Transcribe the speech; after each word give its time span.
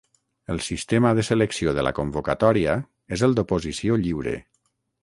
El 0.53 0.61
sistema 0.67 1.11
de 1.19 1.25
selecció 1.27 1.75
de 1.81 1.83
la 1.89 1.93
convocatòria 2.01 2.75
és 3.19 3.27
el 3.31 3.39
d'oposició 3.41 4.03
lliure. 4.07 4.37